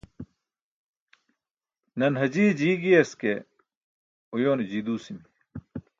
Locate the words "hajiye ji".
2.21-2.69